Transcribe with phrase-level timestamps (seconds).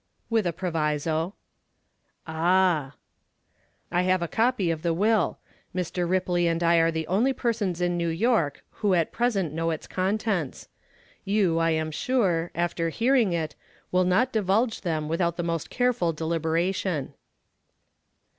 [0.31, 1.35] "With a proviso."
[2.25, 2.95] "Ah!"
[3.91, 5.37] "I have a copy of the will.
[5.75, 6.09] Mr.
[6.09, 9.85] Ripley and I are the only persons in New York who at present know its
[9.85, 10.69] contents.
[11.23, 13.53] You, I am sure, after hearing it,
[13.91, 17.13] will not divulge them without the most careful deliberation."